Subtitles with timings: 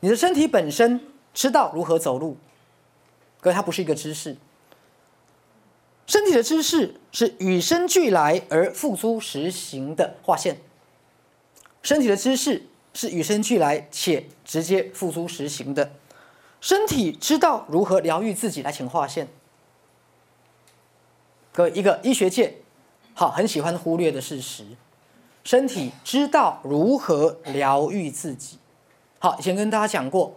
[0.00, 1.00] 你的身体本身
[1.32, 2.36] 知道如何走路，
[3.40, 4.36] 可它不是一个知识。
[6.06, 10.60] 身体的知识是与生俱来而付诸实行的划线。
[11.82, 15.92] 身体的知识是与生俱来且直接付诸实行的。
[16.60, 19.28] 身体知道如何疗愈自己，来请划线。
[21.52, 22.56] 各位，一个医学界
[23.14, 24.64] 好很喜欢忽略的事实：
[25.44, 28.58] 身体知道如何疗愈自己。
[29.20, 30.34] 好，以前跟大家讲过，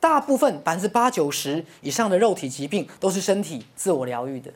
[0.00, 4.52] 大部分百分之八九十以上的肉体疾病都是身体自我疗愈的。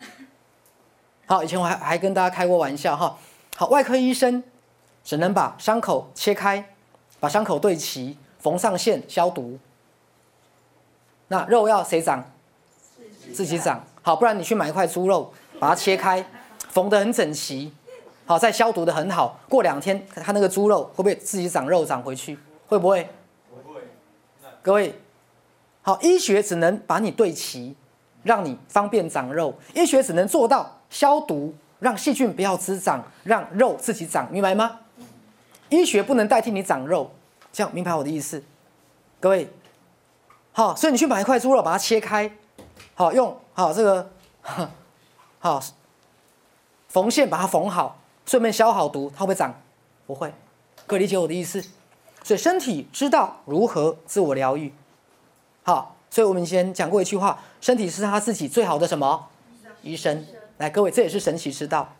[1.24, 3.16] 好，以前我还还跟大家开过玩笑哈。
[3.56, 4.44] 好，外科医生
[5.02, 6.74] 只能把伤口切开，
[7.18, 8.18] 把伤口对齐。
[8.38, 9.58] 缝上线消毒，
[11.26, 12.30] 那肉要谁长？
[13.32, 13.84] 自己长。
[14.02, 16.24] 好，不然你去买一块猪肉，把它切开，
[16.68, 17.72] 缝得很整齐，
[18.26, 19.38] 好，再消毒的很好。
[19.48, 22.36] 过两天，它那个猪肉会不会自己长肉长回去？
[22.66, 23.08] 会不会？
[23.64, 23.80] 不会。
[24.60, 24.92] 各位，
[25.82, 27.76] 好，医学只能把你对齐，
[28.24, 29.54] 让你方便长肉。
[29.74, 34.80] 医学只能做到消毒，让细菌不要滋长，让肉自己长，明白吗？
[35.68, 37.10] 医学不能代替你长肉。
[37.52, 38.42] 这样明白我的意思，
[39.18, 39.48] 各位，
[40.52, 42.30] 好，所以你去买一块猪肉，把它切开，
[42.94, 44.10] 好用好这个，
[45.38, 45.62] 好
[46.88, 49.54] 缝线把它缝好，顺便消好毒，它会不会长？
[50.06, 50.32] 不会，
[50.86, 51.64] 各位理解我的意思？
[52.22, 54.72] 所以身体知道如何自我疗愈，
[55.62, 59.28] 好，所以我们以前讲过一句话，身体是他自己最好的什么？
[59.82, 60.26] 医生。
[60.58, 61.94] 来，各位，这也是神奇之道。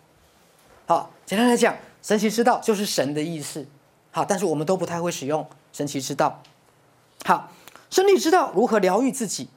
[0.87, 3.67] 好，简单来讲，神奇之道就是神的意思。
[4.11, 6.43] 好，但是我们都不太会使用神奇之道。
[7.25, 7.51] 好，
[7.91, 9.49] 身体知道如何疗愈自己，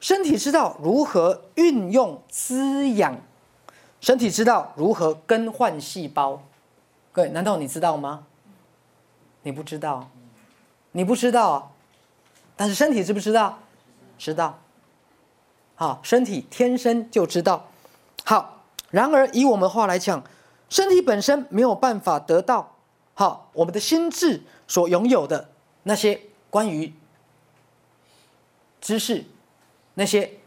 [0.00, 3.20] 身体知道如何运用滋养，
[4.00, 6.42] 身体知道如何更换细胞。
[7.12, 8.24] 各位，难道你知道吗？
[9.42, 10.08] 你不知道，
[10.92, 11.72] 你不知道，
[12.56, 13.58] 但是身体知不知道？
[14.18, 14.58] 知道。
[15.74, 17.68] 好，身体天生就知道。
[18.24, 20.22] 好，然而以我们话来讲，
[20.68, 22.74] 身体本身没有办法得到。
[23.14, 25.50] 好，我们的心智所拥有的
[25.84, 26.20] 那些
[26.50, 26.92] 关于
[28.80, 29.24] 知识、
[29.94, 30.38] 那些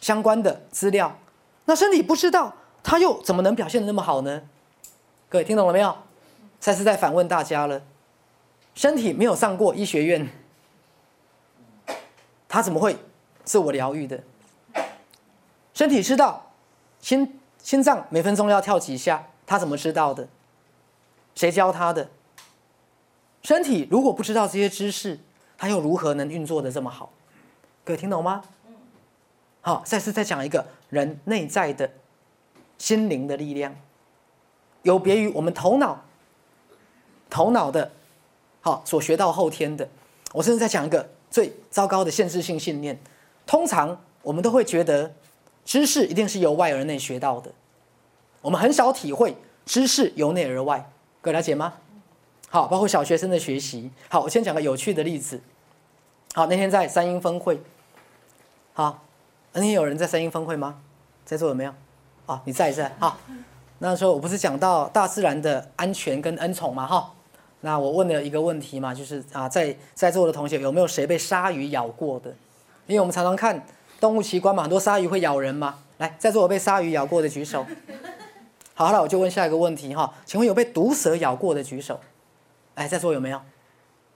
[0.00, 1.18] 相关的资料，
[1.66, 2.54] 那身体不知道，
[2.86, 4.42] 他又怎么能表现的那么好呢？
[5.28, 5.96] 各位听懂了没有？
[6.60, 7.82] 再次在反问大家了，
[8.76, 10.28] 身体没有上过医学院，
[12.48, 12.96] 他怎么会
[13.42, 14.22] 自我疗愈的？
[15.74, 16.52] 身体知道
[17.00, 20.28] 心心脏每分钟要跳几下，他怎么知道的？
[21.34, 22.08] 谁教他的？
[23.42, 25.18] 身体如果不知道这些知识，
[25.58, 27.10] 他又如何能运作的这么好？
[27.84, 28.44] 各位听懂吗？
[29.60, 31.90] 好，再次再讲一个人内在的
[32.78, 33.74] 心灵的力量，
[34.82, 36.04] 有别于我们头脑
[37.30, 37.90] 头脑的，
[38.60, 39.88] 好所学到后天的。
[40.32, 42.98] 我甚至在讲一个最糟糕的限制性信念。
[43.46, 45.14] 通常我们都会觉得
[45.64, 47.50] 知识一定是由外而内学到的，
[48.42, 50.90] 我们很少体会知识由内而外。
[51.22, 51.74] 各位了解吗？
[52.48, 53.90] 好，包括小学生的学习。
[54.08, 55.40] 好，我先讲个有趣的例子。
[56.34, 57.60] 好，那天在三英分会。
[58.72, 59.04] 好，
[59.52, 60.82] 那天有人在三英分会吗？
[61.24, 61.74] 在座有没有？
[62.26, 62.94] 啊，你在在。
[62.98, 63.16] 好，
[63.78, 66.86] 那时候我不是讲到大自然的安全跟恩宠吗？
[66.86, 67.12] 哈，
[67.60, 72.30] 那我问了一个问题嘛，就是啊，在在座的同学有没有谁被鲨鱼咬过的？
[72.86, 73.64] 因为我们常常看
[74.00, 75.76] 动物奇观嘛，很多鲨鱼会咬人嘛。
[75.98, 77.64] 来，在座有被鲨鱼咬过的举手。
[78.74, 81.98] 好了，我就问下一个问题哈，请问有被毒蛇咬过的举手？
[82.74, 83.40] 哎，在座有没有？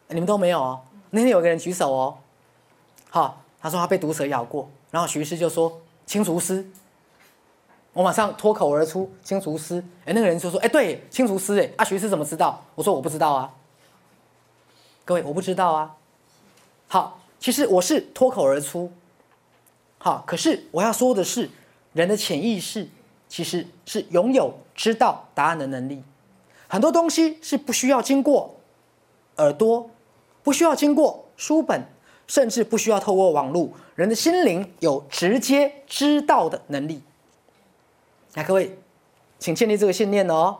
[0.08, 0.80] 你们都没有哦。
[1.10, 2.14] 那天有个人举手哦，
[3.08, 6.68] 好，他说他被毒蛇咬过，然后徐师就说青竹师，
[7.92, 9.82] 我马上脱口而出青竹丝。
[10.04, 12.64] 哎，那个人就说，哎，对，青竹丝，哎，啊，徐师怎么知道？
[12.74, 13.52] 我说我不知道啊。
[15.04, 15.96] 各位，我不知道啊。
[16.86, 18.92] 好，其实我是脱口而出。
[19.98, 21.50] 好，可是我要说的是，
[21.92, 22.88] 人的潜意识
[23.28, 26.02] 其实是拥有知道答案的能力。
[26.68, 28.54] 很多东西是不需要经过
[29.38, 29.90] 耳朵，
[30.44, 31.84] 不需要经过书本，
[32.28, 37.02] 甚至不需要透过网络，人的心灵有直接知道的能力。
[38.34, 38.78] 来，各位，
[39.38, 40.56] 请建立这个信念哦。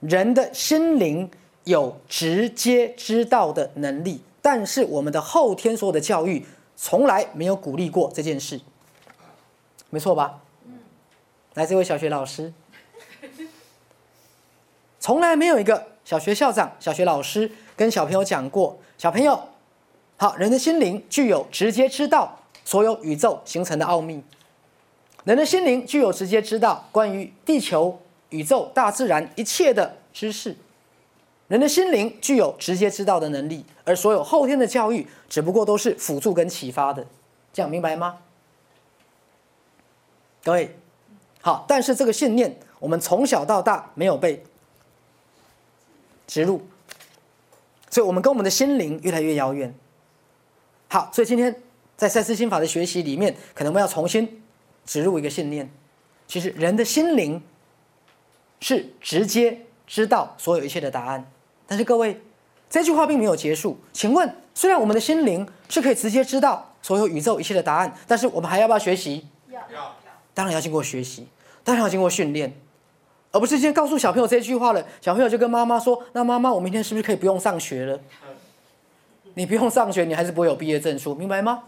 [0.00, 1.30] 人的心灵
[1.64, 6.44] 有直接知道的能力，但是我们的后天所有的教育
[6.76, 8.60] 从来没有鼓励过这件事，
[9.88, 10.42] 没错吧？
[11.54, 12.52] 来，这位小学老师。
[15.00, 19.40] 从来没有一个小学校长、小学老师跟小朋友讲过：小朋友，
[20.16, 24.22] 好，人的心灵具有直接知道所有宇宙形成的奥秘，
[25.26, 30.56] 人的心灵具有直接知道关于地球、宇宙、大自然一切的知识。
[31.48, 37.04] 人的心灵具有直接知道的能力，而所有后天的教育只不过都是辅助跟启发的，
[37.52, 38.18] 这样明白吗？
[40.44, 40.76] 各位，
[41.40, 44.44] 好，但是这个信念我们从小到大没有被
[46.28, 46.62] 植入，
[47.90, 49.74] 所以我们跟我们的心灵越来越遥远。
[50.88, 51.62] 好，所以今天
[51.96, 54.40] 在赛斯心法的学习里面，可能我们要重新
[54.86, 55.68] 植入一个信念，
[56.26, 57.42] 其实人的心灵
[58.60, 61.30] 是直接知道所有一切的答案。
[61.66, 62.20] 但是各位，
[62.70, 63.76] 这句话并没有结束。
[63.92, 69.26] 请问，虽然我们的心灵是可以直接知道所有宇宙一切的答案，但是我们还要不要学习？
[69.50, 69.96] 要
[70.32, 71.26] 当然要经过学习，
[71.64, 72.54] 当然要经过训练，
[73.32, 77.98] 而不是先告诉小朋友这句话了，小朋友就跟妈妈说：“那妈妈，我明天是不是可以不用上学了？”
[79.34, 81.64] 你不用上学，你还是不会有毕业证书，明白吗？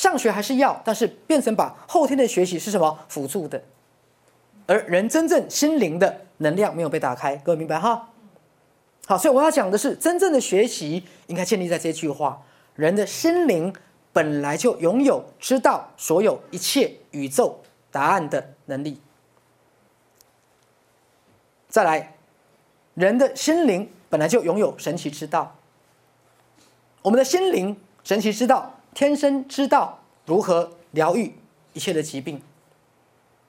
[0.00, 3.62] 上学还是要，但是变成把后天的学习是什么辅助的，
[4.66, 8.08] 而人真正心灵的能量没有被打开，各位明白哈？
[9.06, 12.40] 好，所以我要讲的是，真正的学习应该建立在这句话：
[12.76, 13.70] 人的心灵
[14.10, 17.60] 本来就拥有知道所有一切宇宙
[17.90, 18.98] 答案的能力。
[21.68, 22.14] 再来，
[22.94, 25.54] 人的心灵本来就拥有神奇之道。
[27.02, 31.34] 我们的心灵神奇之道，天生知道如何疗愈
[31.72, 32.40] 一切的疾病。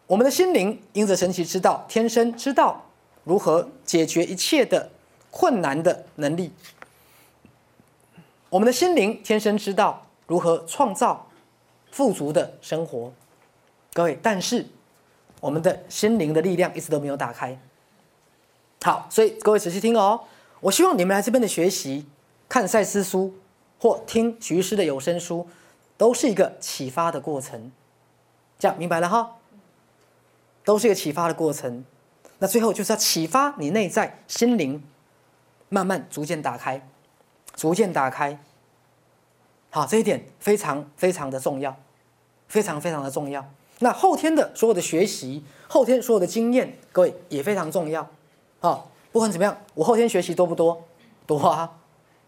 [0.07, 2.85] 我们的心灵因着神奇之道，天生知道
[3.23, 4.89] 如何解决一切的
[5.29, 6.51] 困难的能力。
[8.49, 11.27] 我们的心灵天生知道如何创造
[11.91, 13.13] 富足的生活。
[13.93, 14.65] 各位，但是
[15.39, 17.57] 我们的心灵的力量一直都没有打开。
[18.83, 20.19] 好，所以各位仔细听哦。
[20.59, 22.05] 我希望你们来这边的学习，
[22.49, 23.33] 看赛斯书
[23.81, 25.47] 或听徐师的有声书，
[25.97, 27.71] 都是一个启发的过程。
[28.59, 29.37] 这样明白了哈？
[30.63, 31.83] 都是一个启发的过程。
[32.37, 34.83] 那最后就是要启发你内在心灵，
[35.69, 36.87] 慢慢逐渐打开，
[37.55, 38.39] 逐渐打开。
[39.71, 41.75] 好，这一点非常非常的重要，
[42.47, 43.43] 非常非常的重要。
[43.79, 48.07] 那后天的所有的学习，后天所有的经验，各位也非常重要。
[48.59, 50.83] 好，不管怎么样，我后天学习多不多？
[51.25, 51.79] 多啊！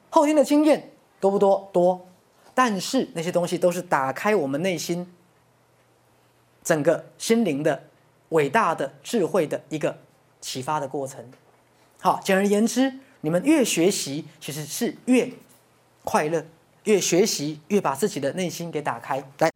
[0.10, 0.93] 后天的经验
[1.24, 1.70] 多不多？
[1.72, 2.06] 多。
[2.54, 5.10] 但是那些东西都是打开我们内心
[6.62, 7.82] 整个心灵的
[8.30, 9.98] 伟大的智慧的一个
[10.42, 11.24] 启发的过程。
[12.02, 15.32] 好，简而言之，你们越学习，其实是越
[16.04, 16.42] 快乐；
[16.84, 19.24] 越学习，越把自己的内心给打开。
[19.40, 19.53] 来。